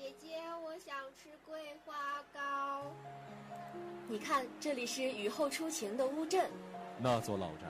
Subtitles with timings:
[0.00, 1.94] 姐姐，我想吃桂花
[2.32, 2.90] 糕。
[4.08, 6.50] 你看，这里是雨后初晴的乌镇。
[6.96, 7.66] 那座老宅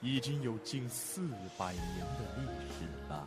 [0.00, 1.28] 已经有近四
[1.58, 3.26] 百年的历史了。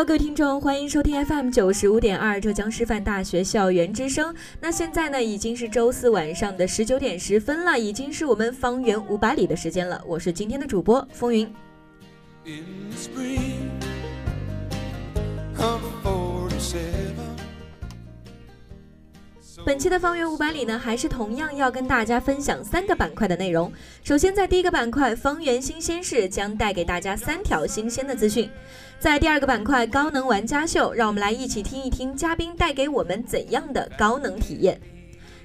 [0.00, 4.34] Hello，各位听众，欢迎收听 FM 九十五点二浙江师范大学校园之声。
[4.58, 10.02] 那现在呢，已经是周四晚上的十九点十分了，已经是我们方圆五百里的时间了。
[10.06, 11.52] 我是今天的主播风云。
[19.66, 23.70] 本期的方圆五百里呢，还是同样要跟大家分享三个板块的内容。
[24.02, 28.48] 首先，在第一个板块“方圆新鲜事”将带给大家三条新鲜的资讯；
[29.00, 34.76] 在第二个板块“高能玩家秀”，让我们来一起听一听嘉宾带给我们怎样的高能体验；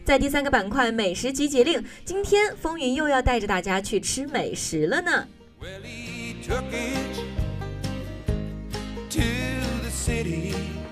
[0.04, 5.26] 在第三个板块“美食集结令”，今天风云又要带着大家去吃美食了呢。
[10.42, 10.85] 好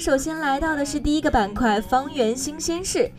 [0.00, 3.10] 首先来到的是第一个板块“方圆新鲜事”。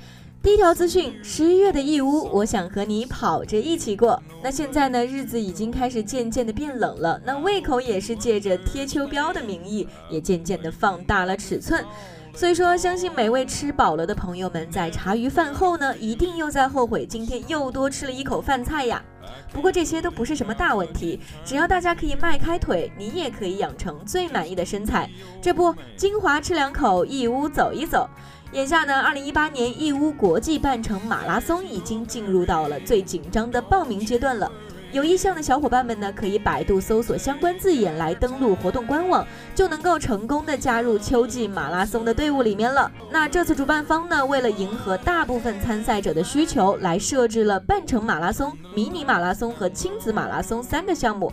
[0.41, 4.19] 第一条资讯：十一月的义乌，我想和你跑着一起过。
[4.41, 11.85] 那现在呢，日子已经开始渐渐的变冷了，那胃口也是借着贴秋膘的名义，也渐渐的放大了尺寸。
[12.33, 19.03] 所以说，相信每位吃饱了的朋友们，在茶余饭后呢，一定又在后悔今天又多吃了一口饭菜呀。
[19.51, 25.09] 不过这些都不是什么大问题，只要大家可以迈开腿，你也可以养成最满意的身材。
[25.41, 28.09] 这不，精华吃两口，义乌走一走。
[28.53, 34.51] 眼下呢，二零一八年义乌国际半程马拉松已经进入到了最紧张的报名阶段了。
[34.91, 39.25] 有意向的小伙伴们呢，可以百度搜索相关字眼来登录活动官网，
[39.55, 42.91] 就能够成功的加入秋季马拉松的队伍里面了。
[43.09, 51.31] 那这次主办方呢，为了迎合大部分参赛者的需求，来设置了半程马拉松、迷你马拉松和亲子马拉松三个项目，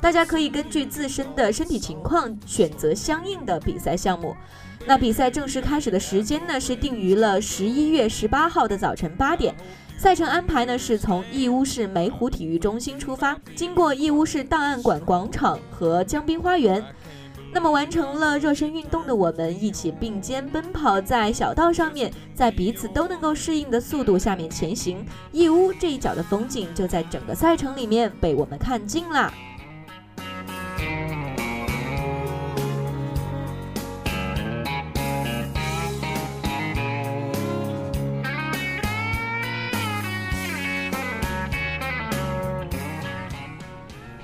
[0.00, 4.34] 大家可以根据自身的身体情况选择相应的比赛项目。
[4.86, 9.54] 那比赛正式开始的时间呢，是定于了十一月十八号的早晨八点。
[9.96, 16.84] 赛程安排呢，是从义乌市梅湖体育中心出发，经过义乌市档案馆广场和江滨花园。
[17.52, 25.06] 那么完成了热身运动的我们，一起并肩奔跑在小道上面，在彼此都能够适应的速度下面前行。
[25.32, 29.32] 义乌这一角的风景，就在整个赛程里面被我们看尽了。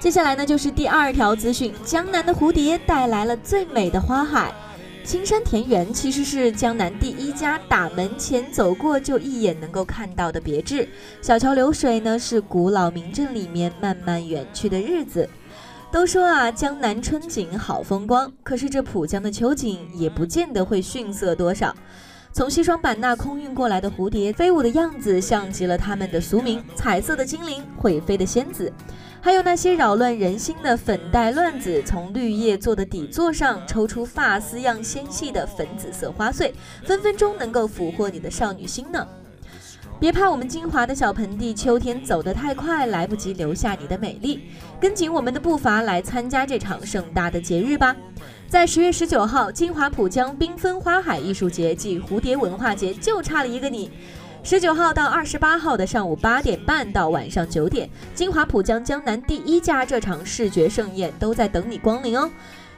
[0.01, 4.51] 接下来呢，就是第二条资讯：江南的蝴蝶带来了最美的花海。
[5.05, 10.89] 青山田园其实是江南第一家打门前走过就一眼能够看到的别致。
[11.21, 15.29] 小桥流水呢，是古老名镇里面慢慢远去的日子。
[15.93, 21.75] 都说啊，江南春景好风光，可是这浦江的秋景也不见得会逊色多少。
[22.33, 28.73] 从西双版纳空运过来的蝴蝶飞舞的样子，像极了他们的俗名——彩色的精灵，会飞的仙子。
[29.23, 39.07] 还有那些扰乱人心的粉黛乱子，从绿叶做的底座上抽出发丝样纤细的粉紫色花穗，分分钟能够俘获你的少女心呢。
[39.99, 44.49] 别怕我们金华的小盆地秋天走得太快，来不及留下你的美丽。
[44.81, 47.95] 跟紧我们的步伐来参加这场盛大的节日吧！
[48.49, 53.91] 在十月十九号，金华浦江缤纷花海艺术节暨蝴蝶文化节就差了一个你。
[54.43, 62.29] 十九号到二十八号的上午八点半到晚上九点，金华浦江江南第一家这场视觉盛宴都在等你光临哦！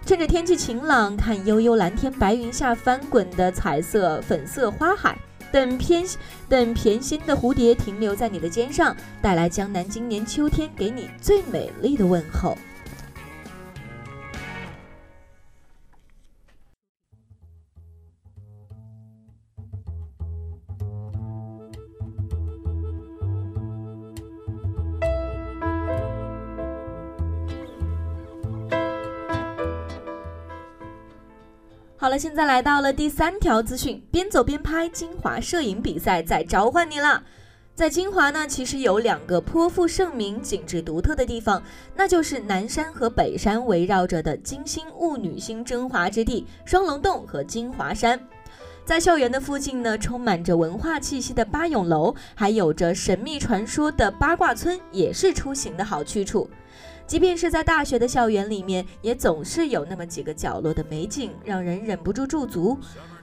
[0.04, 5.16] 趁着天气晴朗，看悠悠蓝天白云下翻滚的彩色粉色花海。
[5.52, 6.04] 等偏
[6.48, 12.56] 等偏心的蝴蝶停留在你的肩上，带来江南今年秋天给你最美丽的问候。
[32.12, 37.22] 了，现在来到了第三条资讯，边走边拍，金华摄影比赛在召唤你了。
[37.74, 41.62] 在金华呢，其实有两个颇负盛名、景致独特的地方，
[41.96, 48.20] 那就是南山和北山围绕着的金星雾女星争华之地——双龙洞和金华山。
[48.84, 56.46] 在校园的附近呢，充满着文化气息的八永楼，还有着神秘传说的八卦村，也是出行的好去处。
[57.06, 62.78] 即便是在大学的校园里面，也总是有那么几个角落的美景，让人忍不住驻足。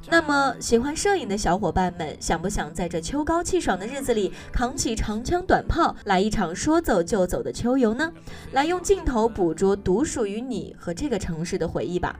[0.09, 8.11] 那么，喜欢摄影的小伙伴们，想不想在这秋高气爽的日子里，扛起长枪短炮，来一场说走就走的秋游呢？
[8.51, 12.17] 来用镜头捕捉独属于你和这个城市的回忆吧。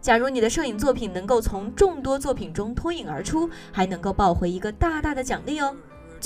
[0.00, 5.74] 假如你的摄影作品能够从众多作品中脱颖而出，还能够抱回一个大大的奖励哦。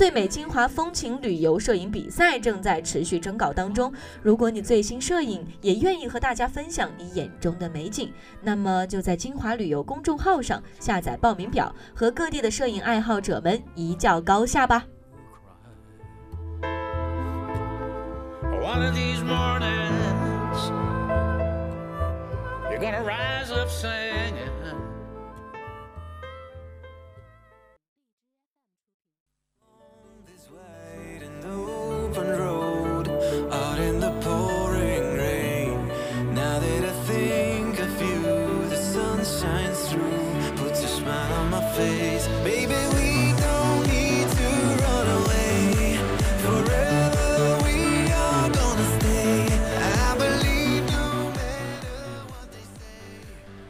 [0.01, 3.93] 最美金华风情旅游摄影比赛正在持续征稿当中。
[4.23, 8.11] 如果你最新摄影，也愿意和大家分享你眼中的美景，
[8.41, 14.87] 那么就在金华旅游公众号上下载报名表，和各地的摄影爱好者们一较高下吧。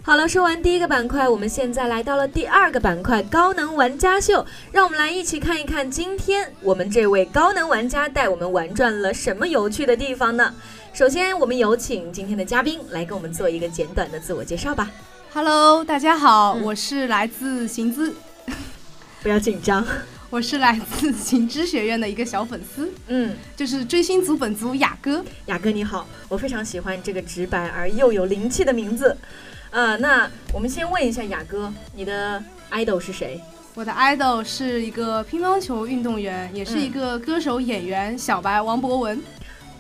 [0.03, 4.45] 好了，说完第一个板块，我们现在来到了第二个板块——高能玩家秀。
[4.73, 10.53] 让我们来一起看一看，今天我们这位高能玩家带我们玩转了什么有趣的地方呢？
[10.93, 14.91] 首先，我们有请今天的嘉宾来给我们做一个简短的自我介绍吧。
[15.33, 18.13] Hello，大家好，我是来自行知，
[19.23, 19.87] 不要紧张，
[20.31, 25.23] 我是来自行知学院的一个小粉丝，嗯，就是追星族本族雅哥。
[25.45, 29.15] 雅哥你好，我非常喜欢这个直白而又有灵气的名字。
[29.69, 33.39] 呃，那我们先问一下雅哥，你的 idol 是谁？
[33.75, 39.23] 我的 idol 是一个乒乓球运动员，也是一个歌手演员，小白王博文。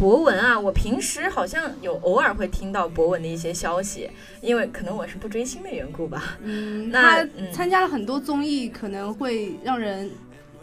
[0.00, 4.08] 博文啊，我平时好像有偶尔会听到博文的一些消息，
[4.40, 6.38] 因为可能我是不追星的缘故吧。
[6.42, 10.10] 嗯，他参加了很多综艺，可能会让人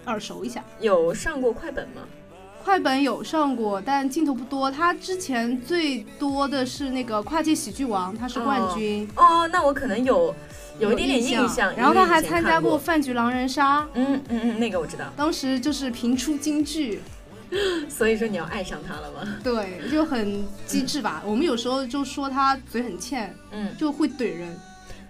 [0.08, 0.64] 耳熟一下。
[0.80, 2.02] 有上过快本吗？
[2.64, 4.72] 快本有上过，但镜头不多。
[4.72, 9.08] 他之前最多的是那个跨界喜剧王，他是冠军。
[9.16, 10.34] 哦，那我可能有
[10.80, 11.72] 有一点点印象。
[11.76, 13.88] 然后他还参加过饭局狼人杀。
[13.94, 15.06] 嗯嗯嗯，那个我知道。
[15.16, 17.00] 当时就是频出金句，
[17.90, 19.36] 所以说你要爱上他了吗？
[19.44, 21.22] 对，就很机智吧。
[21.26, 24.58] 我们有时候就说他嘴很欠，嗯，就会怼人。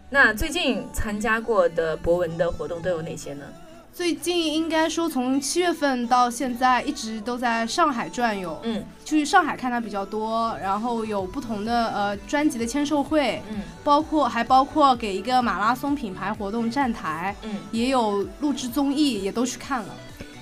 [0.09, 3.45] 那最近参加过的博文的活动都有哪些呢？
[3.93, 19.89] 最近应该说从七月份到现在一直都在上海转悠，嗯，去上海看他比较多，然后有不同的呃专辑的签售会，嗯，包括还包括给一个马拉松品牌活动站台，嗯，也有录制综艺，也都去看了。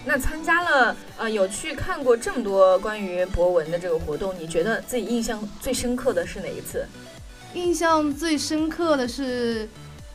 [0.05, 6.85] 那参加了呃有去看过这么多关于博文的这个活动，你觉得自己印象最深刻的是哪一次？
[7.53, 9.67] 印象最深刻的是。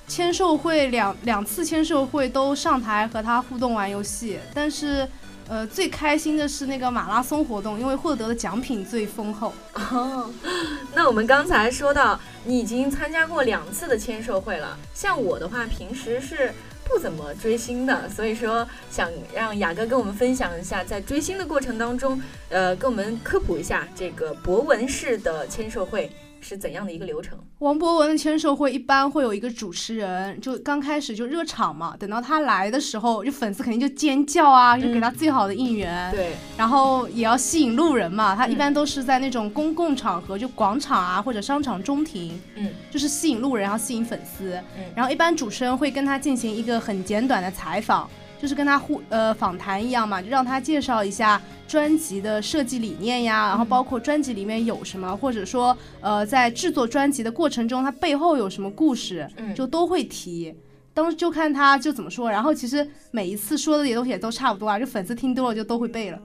[0.08, 5.08] 签售会两两次签售会都上台和他互动玩游戏，但是，
[5.46, 9.52] 呃，最开心的是那个马拉松活动，因为获得的奖品最丰厚。
[9.72, 10.28] 哦，
[10.96, 16.52] 那我们刚才说到你已经参加过两次的签售会了，像我的话平时是
[16.92, 26.10] 不怎么追星的，所以说想让雅哥跟我们分享一下，在追星的过程当中，呃，跟我们科普一下这个博文式的签售会。
[26.40, 27.38] 是怎样的一个流程？
[27.58, 36.10] 王博文的签售会一般会有一个主持人，就刚开始就热场嘛，等到他来的时候，就粉丝肯定就尖叫啊，就给他最好的应援。
[36.10, 44.54] 对，然后也要吸引路人嘛，他一般都是在那种公共场合，就广场啊或者商场中庭，嗯，就是吸引路人，然后吸引粉丝。
[44.76, 48.08] 嗯然后一般主持人会跟他进行一个很简短的采访，
[48.40, 60.54] 就是跟他互呃访谈一样嘛，就让他介绍一下专辑的设计理念呀，然后包括专辑里面有什么，或者说呃在制作专辑的过程中，他背后有什么故事，嗯就都会提。
[60.92, 66.18] 当时就看他就怎么说，然后其实每一次说的也东西也都差不多啊，就粉丝听多了就都会背了。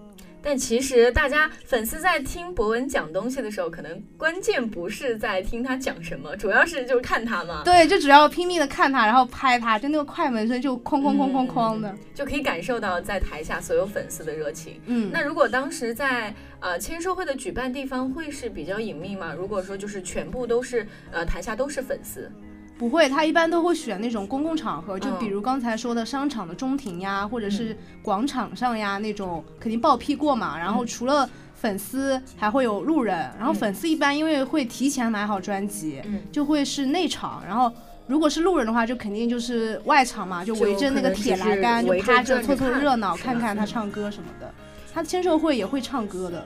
[0.46, 11.92] 但其实大家粉丝在听博文讲东西的时候，可能关键不是在听他讲什么，主要是就是看他嘛，对，就只要拼命的看他，然后拍他，就那个快门声就哐哐哐哐哐的。
[12.14, 14.80] 就可以感受到在台下所有粉丝的热情。
[14.86, 19.34] 嗯，那如果当时在呃签售会的举办地方会是比较隐秘吗？
[19.36, 22.32] 如果说就是全部都是呃台下都是粉丝，
[22.77, 30.58] 不会，他一般都会选那种公共场合，就嗯比如刚才说的商场的中庭呀，或者是广场上呀那种，肯定报批过嘛。
[30.58, 33.15] 然后除了粉丝，还会有路人。
[33.39, 37.41] 然后粉丝一般因为会提前买好专辑，嗯就会是内场。
[37.48, 37.72] 然后
[38.08, 44.53] 如果是路人的话，就肯定就是外场嘛，就就围着那个铁栏杆，就趴着凑凑热闹，看看他嗯唱歌什么的。
[44.94, 46.46] 他签售会也会唱歌的。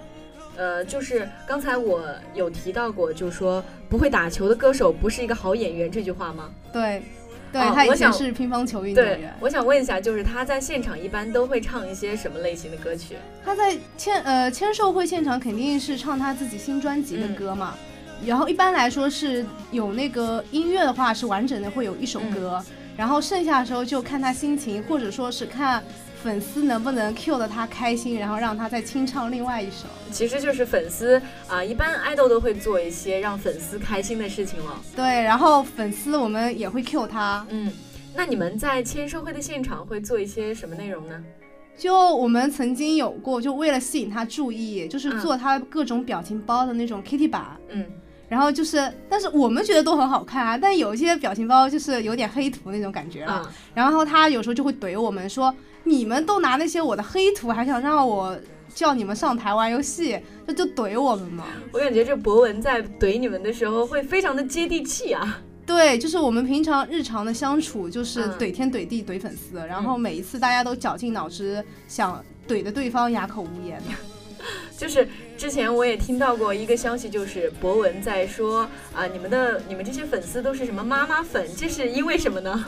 [0.60, 6.50] 呃，就是刚才我有提到过，就是说不会打球的歌手不是一个好演员这句话吗？
[6.74, 7.02] 对，
[7.50, 9.34] 对、哦他以前是乒乓球运动员，。
[9.40, 13.16] 我想问一下，就是他在现场一般都会唱一些什么类型的歌曲？
[13.46, 17.76] 他在签呃签售会现场肯定是唱他自己新专辑的嗯歌嘛，
[18.26, 25.82] 然后一般来说是有那个音乐的话是完整的会有一首歌，嗯然后剩下的时候就看他心情，或者说是看
[26.22, 29.88] 粉丝能不能 Q 的他开心，然后让他再清唱另外一首。
[30.12, 34.80] 其实就是粉丝啊、一般爱豆都会做一些让粉丝开心的事情了。
[34.96, 37.72] 对，然后粉丝我们也会 Q 他，嗯，
[38.14, 41.24] 那你们在签售会的现场会做一些什么内容呢？
[41.78, 47.56] 就我们曾经有过，就为了吸引他注意，就是嗯做他各种表情包的那种 Kitty 版。
[47.70, 47.86] 嗯，
[48.28, 53.32] 然后就是，但是我们觉得都很好看啊，但有一些表情包就是有点黑图那种感觉了。
[53.32, 55.56] 啊，然后他有时候就会怼我们说
[55.90, 58.38] ：“你们都拿那些我的黑图，还想让我
[58.76, 61.46] 叫你们上台玩游戏，这就怼我们嘛。
[61.74, 73.82] 我感觉这博文在怼你们的时候会非常的接地气啊。”对，就是我们平常日常的相处，就是嗯怼天怼地怼粉丝，然后每一次大家都绞尽脑汁想怼的对方哑口无言。
[74.78, 82.66] 就是之前我也听到过一个消息，就是博文在说啊、你们的你们这些粉丝都是什么妈妈粉，这是因为什么呢？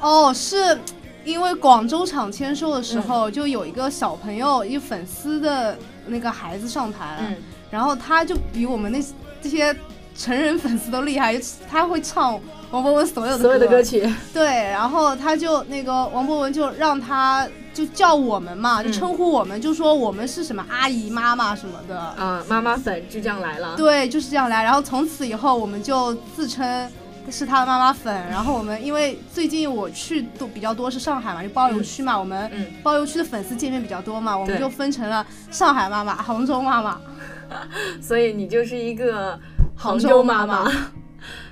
[0.00, 0.78] 哦，是
[1.26, 7.36] 因为广州场签售的嗯时候，就有一个小朋友，一个粉丝的那个孩子上台了，嗯
[7.68, 9.04] 然后他就比我们那
[9.42, 9.76] 这些
[10.16, 12.40] 成人粉丝都厉害，他会唱
[12.70, 21.98] 王博文所有的所有的歌曲，对，然后他就那个王博文就让他就叫我们嘛，就嗯称呼我们，就说我们是什么阿姨、妈妈什么的。
[21.98, 23.74] 啊，妈妈粉就这样来了。
[23.76, 24.62] 对，就是这样来。
[24.62, 26.90] 然后从此以后，我们就自称
[27.30, 28.14] 是他的妈妈粉。
[28.28, 37.00] 然后我们因为最近我去都比较多是上海嘛，就包邮区嘛，我们嗯，包邮区的粉丝见面比较多嘛，我们就分成了上海妈妈、杭州妈妈。
[38.02, 39.38] 所以你就是一个
[39.76, 40.70] 杭杭州州妈妈。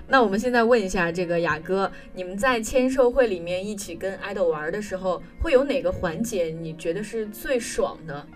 [0.07, 8.27] 那我们现在问一下这个雅哥，你们在签售会里面一起跟 idol 玩的时候，会有哪个环节你觉得是最爽的？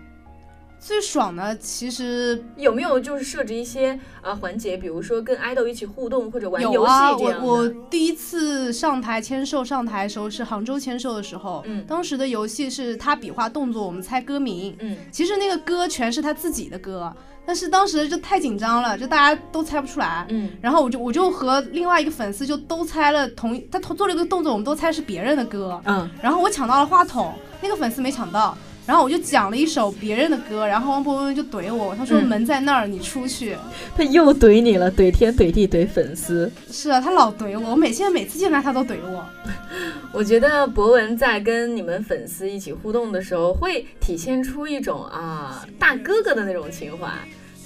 [0.79, 7.45] 最爽的其实有没有就是设置一些呃环节，比如说跟 idol 一起互动或者玩游戏有啊，这样的？
[7.45, 14.75] 我我第一次上台签售上台的时候是杭州签售的时候，嗯当时的游戏是他比划动作，我们猜歌名。
[14.79, 17.13] 嗯其实那个歌全是他自己的歌，
[17.45, 20.25] 但是当时就太紧张了，就大家都猜不出来。
[20.29, 25.79] 嗯然后我就我就和另外一个粉丝就都猜了同他，他做了一个动作，我们都猜是别人的歌。
[25.85, 28.57] 嗯，然后我抢到了话筒，那个粉丝没抢到。
[28.89, 33.55] 然后我就讲了一首别人的歌，然后王博文就怼我，他说嗯门在那儿，你出去。
[33.95, 36.51] 他又怼你了，怼天怼地怼粉丝。
[36.71, 39.23] 是啊，他老怼我，我每现在每次见他他都怼我。
[40.11, 47.07] 我觉得博文在跟你们粉丝一起互动的时候，会体现出一种啊大哥哥的那种情怀，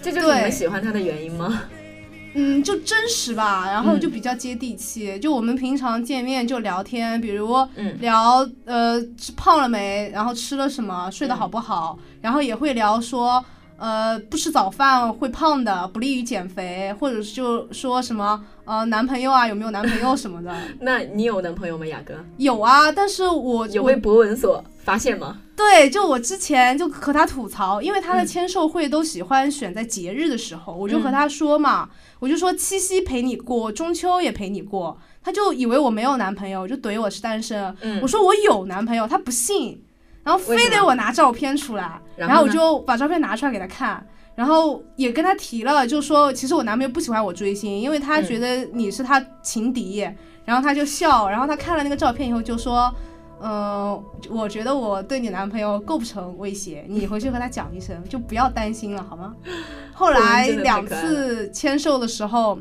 [0.01, 1.61] 这就是你们喜欢他的原因吗？
[2.33, 5.19] 嗯，就真实吧，然后嗯就比较接地气。
[5.19, 13.43] 就我们平常见面就聊天，比如嗯聊呃吃胖了没，然后吃了什么，睡得好不好，然后也会聊说。
[13.75, 20.55] 呃不吃早饭会胖的，不利于减肥，或者就说什么呃男朋友啊有没有男朋友什么的。
[20.79, 22.13] 那你有男朋友吗，雅哥？
[22.37, 25.39] 有啊，但是我我有被博文所发现吗？
[25.55, 37.75] 对，就我之前就和他吐槽，因为他的签售会都喜欢选在节日的时候，我就和他说嘛，我就说七夕陪你过，中秋也陪你过，他就以为我没有男朋友，就怼我是单身。
[37.81, 39.81] 嗯我说我有男朋友，他不信，
[40.23, 44.05] 然后非得我拿照片出来，然后我就把照片拿出来给他看。
[44.35, 50.07] 然后也跟他提了，就说其实我男朋友不喜欢我追星，因为他嗯觉得你是他情敌。
[50.45, 52.93] 然后他就笑，然后他看了那个照片以后就说，
[53.45, 59.33] 嗯、我觉得我对你男朋友构不成威胁，你回去和他讲一声，就不要担心了，好吗？
[59.93, 62.57] 后来两次签售的时候，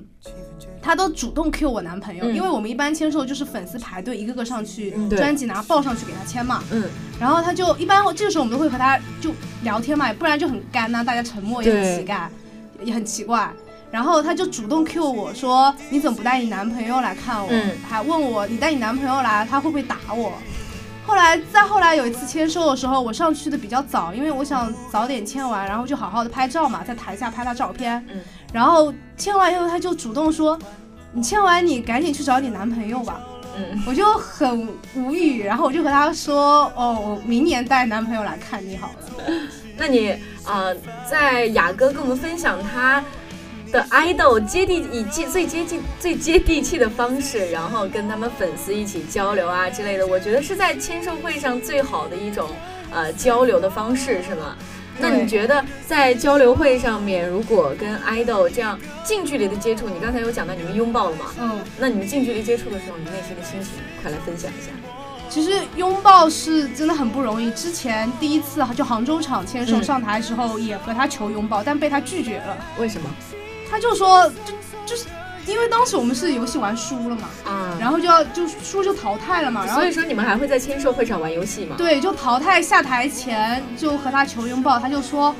[0.82, 6.62] 他都主动 Q 我男朋友，嗯因为我们一般签售就是粉丝排队一个个上去，嗯专辑拿报上去给他签嘛。
[6.72, 6.84] 嗯，
[7.20, 9.30] 然后他就一般这个时候我们都会和他就
[9.62, 12.30] 聊天嘛，不然就很干呐、大家沉默也很对奇怪，
[12.84, 13.50] 也很奇怪。
[13.90, 20.32] 然后他就主动 Q 我说：“你怎么不带你男朋友来看我？”嗯还问我：“你带你男朋友来，他会不会打我？”
[21.04, 28.04] 后来再后来有一次签售的时候，我上去的比较早，因为我想早点签完，然后就好好的拍照嘛，在台下拍他照片。
[28.12, 28.20] 嗯。
[28.52, 30.58] 然后签完以后，他就主动说
[31.12, 33.20] ：“你签完你赶紧去找你男朋友吧。”
[33.54, 39.24] 嗯，我就很无语，然后我就和他说：“哦，我明年带男朋友来看你好了。
[39.76, 40.10] 那你
[40.44, 40.76] 啊、呃
[41.10, 43.02] 在雅哥跟我们分享他
[43.72, 52.50] 的 idol 接地以接最接近最接地气的方式，然后跟他们粉丝一起交流啊之类的，我觉得是在签售会上最好的一种
[52.92, 54.54] 呃交流的方式，是吗？
[54.98, 64.70] 那你觉得在交流会上面，如果跟 idol 这样近距离的接触，你刚才有讲到你们拥抱了吗？”嗯，那你们近距离接触的时候，你内心的心情，快来分享一下。
[65.30, 67.50] 其实拥抱是真的很不容易。
[67.52, 72.54] 之前第一次就杭州场签售嗯上台的时候，也和他求拥抱，但被他拒绝了。
[72.78, 73.08] 为什么？
[73.72, 74.52] 他就说，就
[74.84, 75.06] 就是
[75.46, 81.74] 因为当时我们是游戏玩输了嘛，啊，然后就要就输就淘汰了嘛，然后所以说你们还会在签售会上玩游戏吗？
[81.78, 85.34] 对，就淘汰下台前就和他求拥抱，他就说，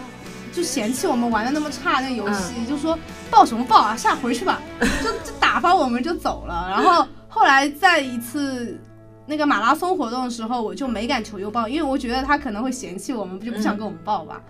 [0.51, 2.99] 就嫌弃我们玩的那么差那游戏，就说
[3.31, 6.69] 抱什么抱啊，下回去吧， 就就打发我们就走了。
[6.71, 8.81] 然后后来再一次
[9.27, 14.41] 那个马拉松活动的时候，我就没敢求拥抱，因为我觉得他可能会嫌弃我们，就不想跟我们抱吧。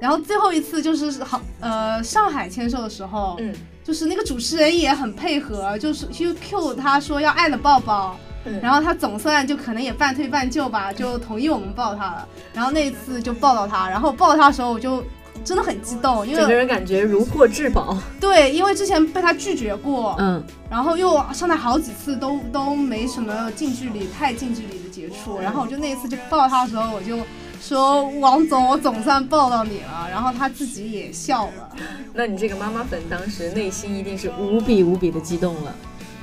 [0.00, 12.28] 然后最后一次就是好呃上海签售的时候，嗯就是那个主持人也很配合，就是去 Q 他说要爱的抱抱，嗯然后他总算就可能也半推半就吧， 就同意我们抱他了。
[12.52, 15.04] 然后那一次就抱到他，然后抱他的时候我就
[15.44, 17.96] 真的很激动，因为整个人感觉如获至宝。
[18.18, 27.18] 对，因为之前被他拒绝过，嗯，然后又上台好几次都都没什么近距离太近距离的接触，然后我就那一次就抱他的时候我就。
[27.66, 31.70] 说王总，我总算抱到你了，然后他自己也笑了。
[32.12, 35.74] 那你这个妈妈粉当时内心一定是无比无比的激动了。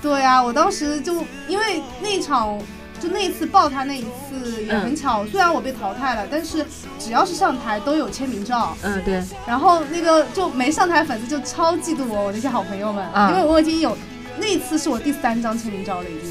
[0.04, 1.16] 对啊，我当时就
[1.48, 2.60] 因为那场，
[3.00, 6.64] 就那一次抱他那一次也很巧，虽然我被淘汰了，但是
[7.00, 8.78] 只要是上台都有签名照。
[8.84, 13.98] 嗯，对，然后那个就没上台粉丝就超嫉妒我，我那些好朋友们，啊因为我已经有
[14.38, 16.31] 那一次是我第三张签名照了，已经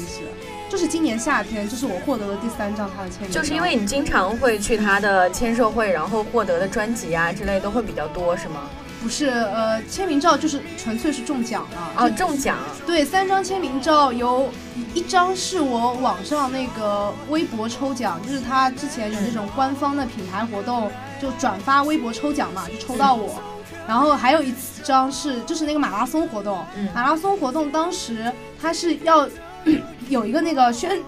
[0.71, 3.29] 就是今年夏天，就是我获得了第三张他的签名。
[3.29, 8.61] 就是因为你经常会去他的签售会，然后获得的专辑啊之类都会比较多，是吗？
[9.01, 12.55] 不是呃签名照就是纯粹是中奖了啊，中奖，
[12.85, 14.49] 对，三张签名照有
[14.93, 20.89] 一张是我网上那个微博抽奖，就是他之前有那种官方的品牌活动，
[21.21, 23.41] 就转发微博抽奖嘛，就抽到我。
[23.87, 24.53] 然后还有一
[24.83, 28.31] 张是就是那个马拉松活动，嗯马拉松活动当时
[28.61, 29.27] 他是要
[30.11, 31.01] 有一个那个宣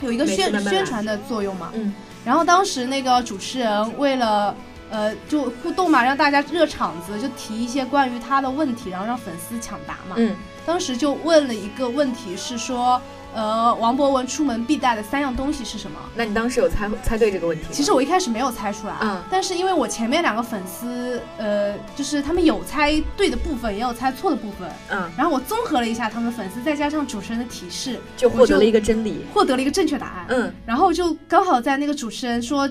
[0.00, 1.92] 有一个宣宣传的作用嘛，嗯。
[2.24, 4.54] 然后当时那个主持人为了
[4.90, 10.14] 呃就互动嘛，让大家热场子，就提一些关于他的问题，然后让粉丝抢答嘛。
[10.16, 13.00] 嗯，当时就问了一个问题，是说，
[13.34, 15.98] 呃，王博文出门必带的三样东西是什么？
[16.14, 17.64] 那你当时有猜猜对这个问题？
[17.70, 29.24] 其实我一开始没有猜出来，嗯但是因为我前面两个粉丝，呃，就是他们有猜对的部分，也有猜错的部分，嗯，然后我综合了一下他们粉丝，再加上主持人的提示，就获得了一个真理。
[29.32, 30.26] 获得了一个正确答案。
[30.28, 32.68] 嗯，然后就刚好在那个主持人说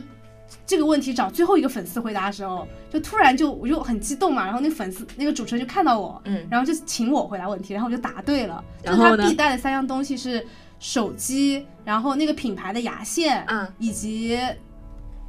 [0.66, 6.48] 这个问题找最后一个粉丝回答的时候，就突然就我就很激动嘛，然后那个粉丝那个主持人就看到我，嗯。
[6.50, 8.64] 然后就请我回答问题，然后我就答对了。
[8.84, 10.46] 就他必带的三样东西是
[10.80, 13.68] 手机，然后那个品牌的牙线，嗯。
[13.80, 14.40] 以及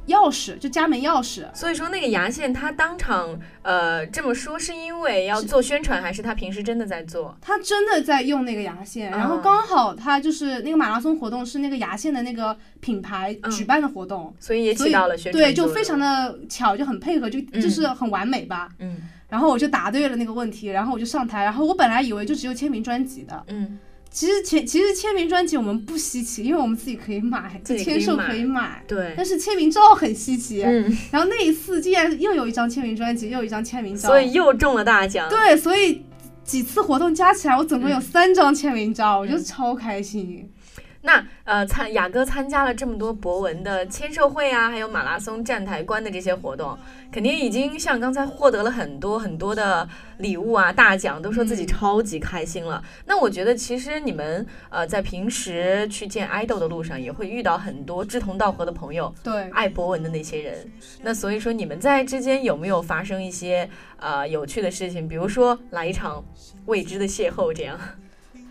[0.07, 1.45] 钥匙，就家门钥匙。
[1.53, 7.37] 所以说那个牙线他当场呃这么说，是因为要做宣传，还是他平时真的在做？
[7.41, 13.51] 他真的在用那个牙线，然后啊刚好他就是那个马拉松活动是那个牙线的那个品牌嗯。
[13.51, 18.69] 举办的活动，所以也起到了宣传对，就非常的巧，就很配合，就就是很完美吧。
[18.79, 18.97] 嗯。
[19.29, 23.79] 然后我就答对了那个问题，然后我就上台，然后我本来以为就只有签名专辑的，嗯，
[24.13, 28.83] 其实签其实签名专辑我们不稀奇，因为我们自己可以买，自己可以签售可以买。
[28.87, 35.27] 对但，是签名照很稀奇，嗯，然后那一次竟然又有一张签名专辑，又有一张签名照，所以又中了大奖。
[35.29, 36.05] 对，所以
[36.43, 40.47] 几次活动加起来，我总共有嗯三张签名照，我就嗯超开心。
[41.05, 46.77] 那呃，参雅哥参加了这么多博文的签售会啊，还有马拉松站台观的这些活动，
[47.11, 49.87] 肯定已经像刚才获得了很多很多的
[50.19, 52.81] 礼物啊、大奖，都说自己嗯超级开心了。
[53.05, 60.71] 那我觉得其实你们呃在平时去见爱豆的路上，也会遇到很多志同道合的朋友，对，爱博文的那些人。
[61.01, 65.05] 那所以说你们在之间有没有发生一些呃有趣的事情？
[65.05, 66.23] 比如说来一场
[66.67, 67.77] 未知的邂逅这样？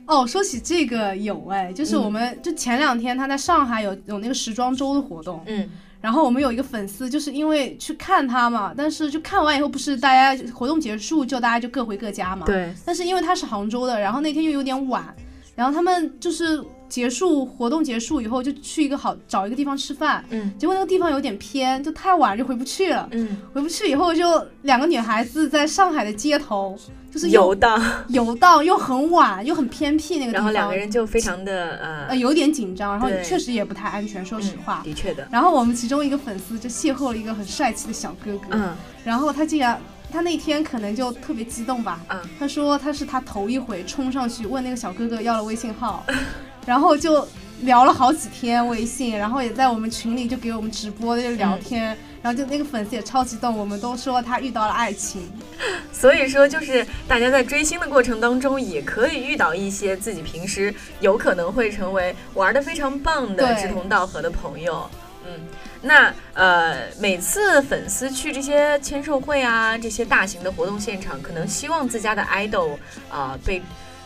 [0.07, 5.69] 哦，说起这个有哎，就是嗯我们、就前两天他在上海有有那个时装周的活动，嗯
[6.01, 12.45] 然后我们有一个粉丝，就是因为去看他嘛，但是就看完以后不是大家活动结束就大家就各回各家嘛，。
[12.45, 15.15] 对，但是因为他是杭州的，然后那天又有点晚，
[15.55, 16.61] 然后他们就是
[16.93, 20.53] 结束活动结束以后就去一个好找一个地方吃饭，嗯。
[20.59, 23.09] 结果那个地方有点偏，就太晚就回不去了。
[23.13, 26.77] 嗯，回不去以后，就两个女孩子在上海的街头，
[27.11, 27.83] 就是游荡。
[28.09, 34.83] 游荡，又很晚，又很偏僻那个地方，然后两个人就非常的呃呃，有点紧张，然后确实也不太安全，说实话。
[34.85, 38.77] 嗯的确的，然后我们其中一个粉丝就邂逅了一个很帅气的小哥哥，嗯。
[39.03, 46.05] 然后他竟然他那天可能就特别激动吧，嗯，他说他是他头一回冲上去问那个小哥哥要了微信号，
[46.67, 47.27] 然后就
[47.63, 55.31] 聊了好几天微信，然后也在我们群里就给我们直播就聊天，然后就那个粉丝也超激动，我们都说他遇到了爱情。
[55.93, 64.91] 所以说就是大家在追星的过程当中，也可以遇到一些自己平时有可能会成为玩的非常棒的志同道合的朋友，
[65.27, 65.41] 嗯。
[65.85, 72.77] 那呃，每次粉丝去这些签售会啊，这些大型的活动现场，可能希望自家的 idol
[73.11, 73.61] 啊、被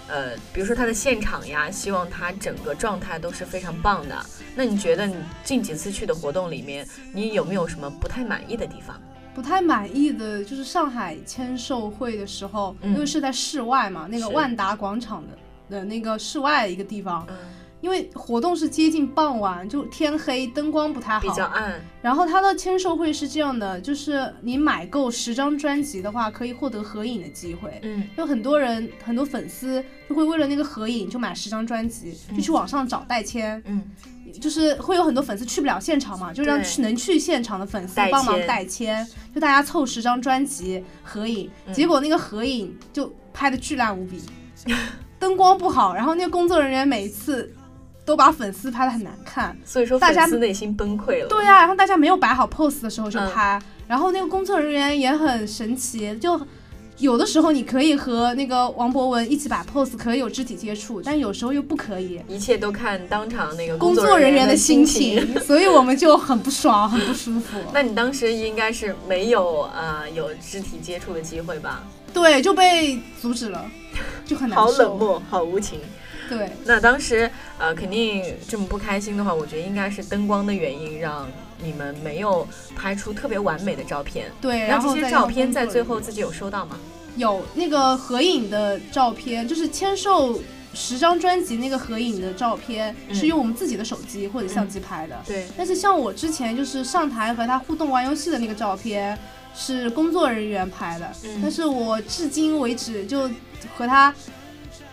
[0.08, 4.14] 呃，比如说他的现场呀，希望他整个状态都是非常棒的。
[4.54, 5.14] 那你觉得你
[5.44, 9.00] 近几次去的活动里面，你有没有什么不太满意的地方？
[9.34, 17.36] 不太满意的就是上海签售会的时候，嗯因为是在室外嘛，那个万达广场的的那个室外一个地方，嗯，
[17.86, 21.80] 因为活动是接近傍晚，就天黑，灯光不太好，比较暗。
[22.02, 27.78] 然后它的签售会是这样的，就是你买够十张专辑的话，可以获得合影的机会。
[27.82, 28.02] 嗯。
[28.16, 33.80] 有很多人，很多粉丝就会为了那个合影就买十张专辑，就去网上找代签，嗯。
[34.40, 41.72] 就是会有很多粉丝去不了现场嘛，就让去能去现场的粉丝帮忙代签，就大家凑十张专辑合影，嗯。
[41.72, 44.20] 结果那个合影就拍的巨烂无比，
[45.18, 47.50] 灯光不好，然后那个工作人员每一次
[48.06, 51.28] 都把粉丝拍的很难看，所以说大家粉丝内心崩溃了。
[51.28, 56.40] 对呀、然后大家没有摆好 pose 的时候就嗯拍，然后那个工作人员也很神奇，就
[56.98, 62.20] 有的时候你可以和那个王博文一起摆 pose，可以有肢体接触，但有时候又不可以。
[62.28, 65.18] 一切都看当场那个工作作人员的心情。
[65.18, 67.58] 情， 所以我们就很不爽，很不舒服。
[67.74, 71.82] 那你当时应该是没有呃有肢体接触的机会吧？
[72.14, 73.68] 对，就被阻止了，
[74.24, 74.64] 就很难受。
[74.64, 75.80] 好冷漠，好无情。
[76.28, 81.28] 对，那当时呃肯定这么不开心的话，我觉得应该是灯光的原因让
[81.62, 84.30] 你们没有拍出特别完美的照片。
[84.40, 86.76] 对，那然后这些照片在最后自己有收到吗？
[87.16, 90.38] 有那个合影的照片，就是签售
[90.74, 95.18] 十张专辑那个合影的照片，嗯是用我们自己的手机或者相机拍的。
[95.26, 99.18] 对，但是像我之前就是上台和他互动玩游戏的那个照片，
[99.54, 101.10] 是工作人员拍的。
[101.24, 103.30] 嗯但是我至今为止就
[103.74, 104.14] 和他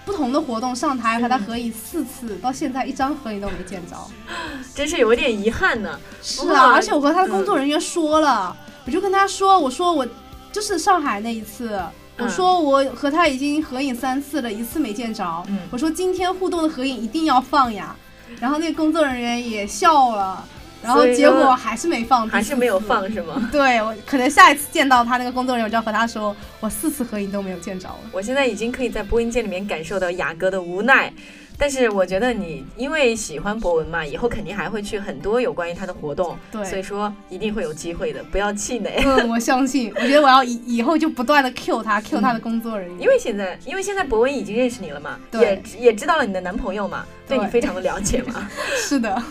[0.06, 3.96] 不同的活动上台和他合影四次，到现在一张合影都没见着。
[4.76, 6.00] 真是有点遗憾呢。
[6.22, 10.08] 是啊，而且我和他的工作人员说了，我就跟他说，我说我
[10.52, 11.82] 就是上海那一次。
[12.20, 15.44] 我嗯说我和他已经合影三次了，一次没见着。
[15.48, 17.96] 嗯我说今天互动的合影一定要放呀，
[18.40, 20.46] 然后那个工作人员也笑了，
[20.84, 23.10] 然后结果还是没放，还是没有放。
[23.12, 23.48] 是吗？
[23.52, 28.00] 对我可能下一次见到他那个工作人员，我就要和他说，我四次合影都没有见着了。
[28.12, 31.14] 我现在已经可以在播音间里面感受到雅哥的无奈，
[31.58, 39.02] 但是我觉得你因为喜欢博文嘛，以后肯定还会去很多有关于他的活动，对所以说一定会有机会的，不要气馁。
[39.06, 48.50] 嗯， 我相信，我觉得我要以以后就不断的 Q 他，Q 他的工作人员，因为现在，因为现在博文已经认识你了嘛，对也也知道了你的男朋友嘛，对对你非常的了解嘛。
[48.76, 49.22] 是的。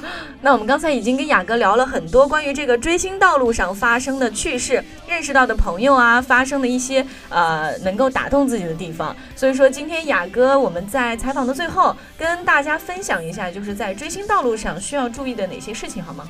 [0.44, 9.16] 那我们刚才已经跟雅哥聊了很多关于这个追星道路上发生的趣事，认识到的朋友啊，发生的一些呃能够打动自己的地方。
[9.36, 16.28] 所以说今天雅哥我们在采访的最后跟大家分享一下，就是在追星道路上需要注意的哪些事情，好吗？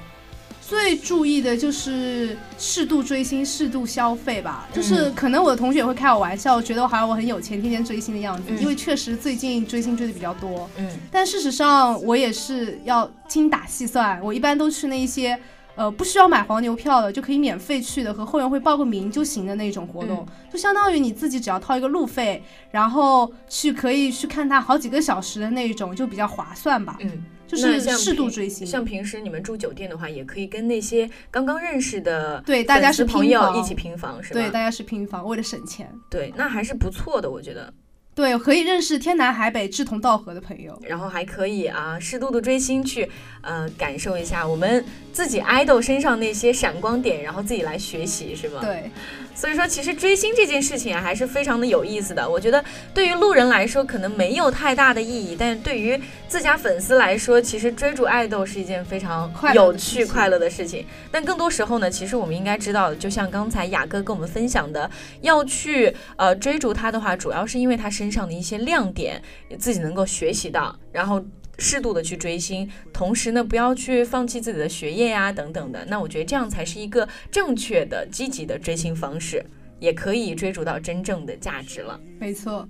[0.72, 4.66] 最注意的就是适度追星、适度消费吧。
[4.72, 8.50] 就是可能我的同学也会开我玩笑，觉得好像我很有钱，天天追星的样子。
[8.58, 10.66] 因为确实最近追星追的比较多。
[10.78, 10.88] 嗯。
[11.10, 14.18] 但事实上，我也是要精打细算。
[14.22, 15.38] 我一般都去那一些
[15.74, 20.26] 呃不需要买黄牛票的，就可以免费去的，和后援会报个名就行的那种活动。
[20.50, 26.96] 就相当于你自己只要掏一个路费，然后去可以去看他好几个小时的那种，就比较划算吧。
[27.00, 27.22] 嗯。
[27.56, 34.40] 就是适度追星，像平时你们住酒店的话，也可以跟那些刚刚认识的对大家是朋友一起拼房，是吧？
[34.40, 35.92] 对，大家是拼房，为了省钱。
[36.10, 37.72] 对，那还是不错的，我觉得。
[38.14, 43.08] 对，可以认识天南海北志同道合的朋友，然后还可以啊，适度的追星去，
[43.40, 48.60] 呃，感受一下我们自己爱豆身上那些闪光点，然后自己来学习，是吗？
[48.60, 48.90] 对。
[49.34, 52.28] 所以说，其实追星这件事情啊，还是非常的有意思的。
[52.28, 55.98] 我觉得对于路人来说，可能没有太大的意义，但是对于
[56.28, 60.84] 自家粉丝来说，其实追逐爱豆是一件非常有趣、快乐的事情。
[61.10, 64.88] 但更多时候呢，其实我们应该知道，就像刚才雅哥跟我们分享的，
[65.22, 69.22] 要去呃追逐他的话，主要是因为他身上的一些亮点，
[69.58, 71.24] 自己能够学习到，然后。
[71.58, 75.84] 适度的去追星，同时呢，不要去放弃自己的学业呀，等等的。
[75.86, 79.44] 那我觉得这样才是一个正确的、积极的追星方式，
[79.78, 82.00] 也可以追逐到真正的价值了。
[82.18, 82.66] 没错。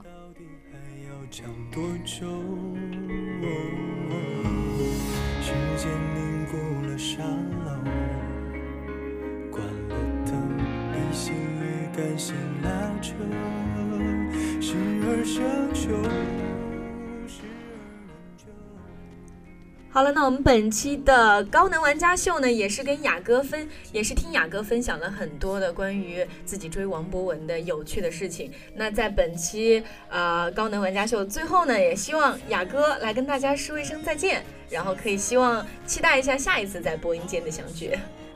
[19.95, 28.51] 好了，那我们本期的高能玩家秀呢，也是跟雅哥分，也是听雅哥分享了很多的关于自己追王博文的有趣的事情。
[28.75, 37.91] 那在本期呃高能玩家秀最后呢，也希望雅哥来跟大家说一声再见，然后可以希望期待一下下一次在播音间的相聚。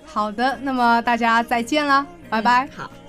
[0.04, 2.68] 好的，那么大家再见了，拜拜。
[2.76, 3.05] 好。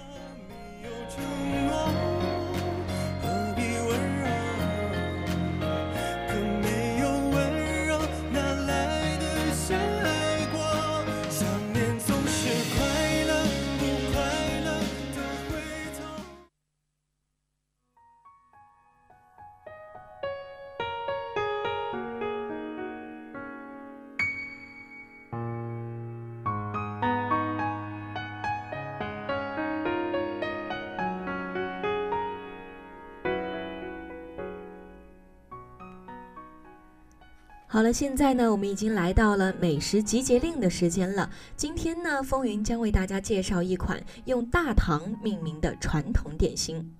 [37.77, 41.29] 好了，现在呢，我们已经来到了美食集结令的时间了。
[41.55, 46.91] 今天呢，风云将为大家介绍一款用大唐命名的传统点心。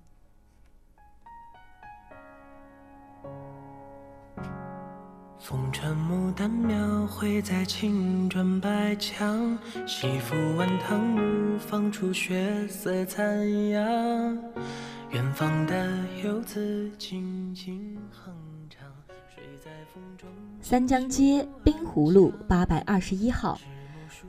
[5.40, 14.38] 风尘牡丹描绘在青砖白墙，西府晚唐木放出血色残阳，
[15.10, 18.32] 远方的游子静静哼，
[20.60, 23.58] 三江街冰湖路八百二十一号，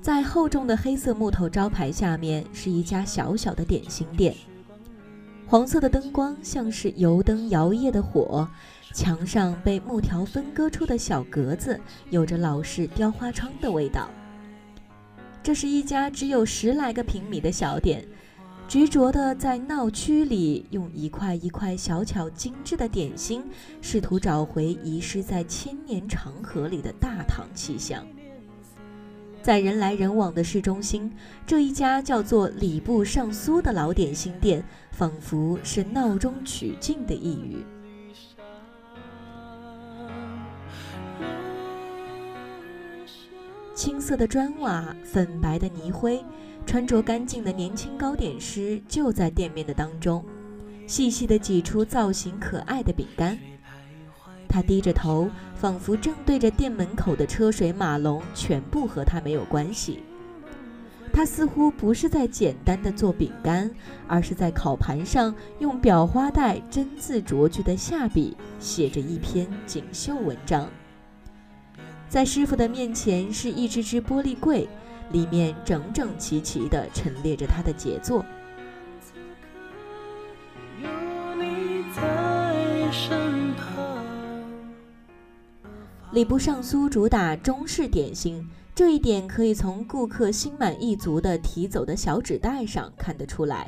[0.02, 4.34] 在厚重的黑色木头招牌下面是一家小小的点心店。
[5.48, 8.48] 黄色的灯光像是油灯摇曳的火，
[8.94, 11.80] 墙上被木条分割出的小格子
[12.12, 14.08] 有着老式雕花窗的味道。
[15.42, 18.06] 这是一家只有十来个平米的小店。
[18.70, 23.44] 执着地在闹区里用一块一块小巧精致的点心，
[23.82, 28.06] 试图找回遗失在千年长河里的大唐气象。
[29.42, 31.12] 在人来人往的市中心，
[31.48, 37.66] 这一家叫做“礼部尚书”的老点心店，仿佛是闹中取静的一隅。
[43.80, 46.22] 青色的砖瓦，粉白的泥灰。
[46.66, 50.22] 穿着干净的年轻糕点师就在店面的当中，
[50.86, 53.40] 细细地挤出造型可爱的饼干。
[54.50, 60.04] 他低着头，仿佛正对着店门口的车水马龙，全部和他没有关系。
[61.14, 63.72] 他似乎不是在简单的做饼干，
[64.10, 70.68] 而是在烤盘上用裱花袋针字卓句的下笔写着一篇锦绣文章。
[72.10, 74.68] 在师傅的面前是一只只玻璃柜。
[75.12, 78.24] 里面整整齐齐地陈列着他的杰作。
[86.12, 93.68] 礼部尚书主打中式点心，这一点可以从顾客心满意足地提走的小纸袋上看得出来。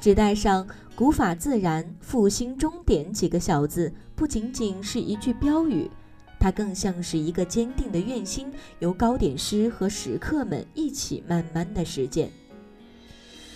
[0.00, 5.90] 纸袋上“古法自然，复兴终点”几个小字，不仅仅是一句标语，
[6.38, 12.30] 它更像是一个坚定的愿心，由糕点师和食客们一起慢慢的实践。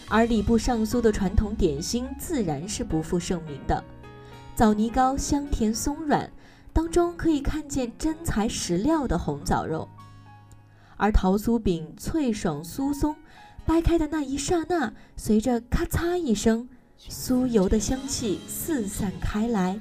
[0.09, 3.85] 而礼部尚书的传统点心自然是不负盛名的，
[4.57, 6.31] 枣泥糕香甜松软，
[6.73, 9.89] 当中可以看见真材实料的红枣肉；
[10.97, 13.15] 而桃酥饼脆爽酥松。
[13.67, 16.69] 掰开的那一刹那，随着咔嚓一声，
[17.09, 19.79] 酥油的香气四散开来。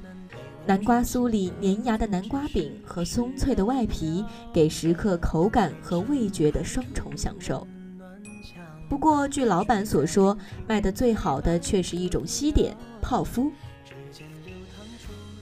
[0.70, 7.66] 南瓜酥里粘牙的南瓜饼和松脆的外皮，给食客口感和味觉的双重享受。
[8.88, 13.52] 不过，据老板所说，卖的最好的却是一种西点——泡芙。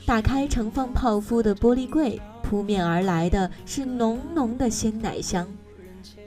[0.06, 5.46] 打开盛放泡芙的玻璃柜，扑面而来的是浓浓的鲜奶香。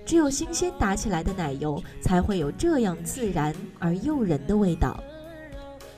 [0.05, 5.03] 只有新鲜打起来的奶油才会有这样自然而诱人的味道。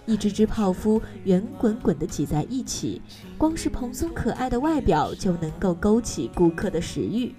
[0.05, 3.01] 一只只泡芙圆滚滚地挤在一起，
[3.39, 7.35] 光是蓬松可爱的外表就能够勾起顾客的食欲。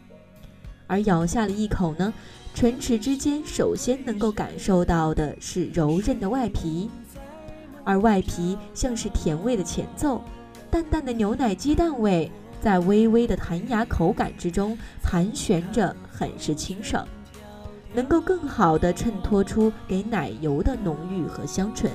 [0.87, 2.13] 而咬下了一口呢，
[2.53, 6.89] 唇齿之间首先能够感受到的是柔韧的外皮，
[7.83, 10.21] 而外皮像是甜味的前奏，
[10.69, 12.31] 淡淡的牛奶鸡蛋味。
[12.61, 17.05] 在微微的弹牙口感之中盘旋着，很是清爽，
[17.93, 21.91] 能够更好的衬托出给奶油的浓郁和香醇。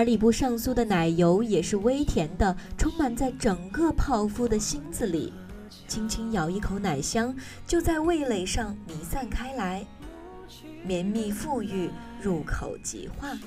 [0.00, 5.30] 而礼部尚书的奶油也是微甜的，充满在整个泡芙的心子里，
[5.86, 7.36] 轻轻咬一口，奶香
[7.66, 9.84] 就在味蕾上弥散开来，
[10.82, 13.38] 绵密馥郁，入口即化。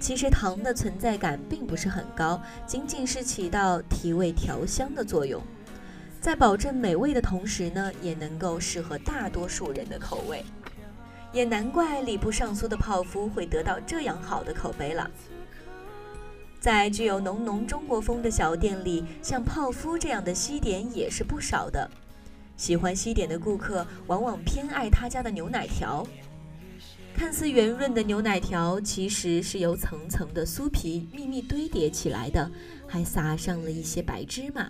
[0.00, 5.40] 其实糖的存在感并不是很高，仅仅是起到提味调香的作用，
[6.20, 10.44] 在保证美味的同时呢，也能够适合大多数人的口味。
[11.32, 15.10] 也难怪礼部尚书的泡芙会得到这样好的口碑了。
[16.66, 21.88] 在具有浓浓中国风的小店里，像泡芙这样的西点也是不少的。
[22.56, 26.04] 喜欢西点的顾客往往偏爱他家的牛奶条。
[27.14, 32.50] 看似圆润的牛奶条，其实是由层层的酥皮密密堆叠起来的，
[32.84, 34.68] 还撒上了一些白芝麻。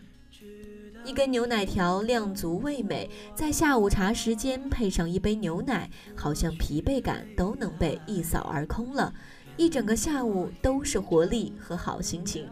[1.02, 9.14] 一根牛奶条量足味美，在下午茶时间配上一杯牛奶，好像疲惫感都能被一扫而空了，
[9.56, 12.48] 一整个下午都是活力和好心情。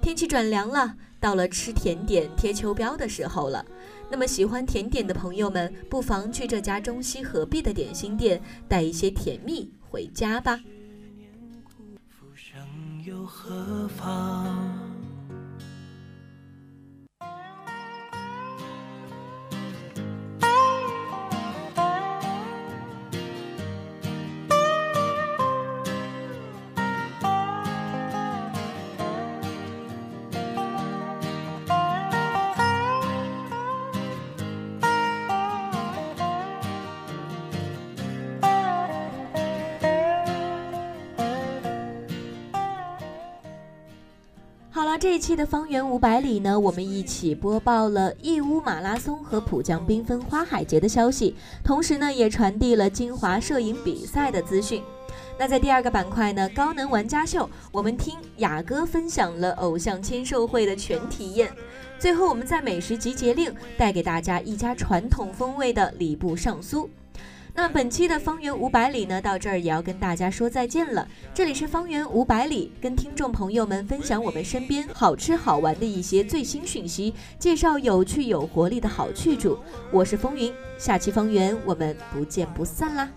[0.00, 3.64] 天气转凉了，到了吃甜点贴秋膘的时候了。
[4.10, 10.60] 那么喜欢甜点的朋友们，不妨去这家中西合璧的点心店，带一些甜蜜回家吧。
[45.02, 51.34] 这一期的方圆五百里呢，我们一起播报了义乌马拉松和浦江缤纷花海节的消息，
[51.64, 54.80] 同时呢，也传递了金华摄影比赛的资讯。
[55.36, 61.50] 那在第二个板块呢，高能玩家秀，我们听雅哥分享了偶像签售会的全体验。
[61.98, 66.88] 最后，我们在美食集结令带给大家一家传统风味的礼部尚书。
[67.54, 71.06] 那本期的方圆五百里呢到这儿也要跟大家说再见了。
[71.34, 79.58] 这里是方圆五百里跟听众朋友们分享我们身边好吃好玩的一些最新讯息介绍有趣有活力的好去处
[79.90, 83.08] 我是风云下期方圆我们不见不散啦。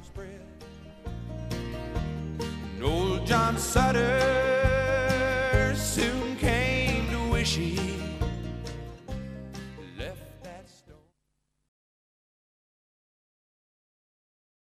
[5.76, 7.75] Soon came wishes